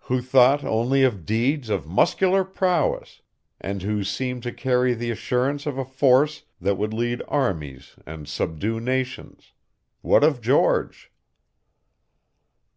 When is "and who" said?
3.60-4.02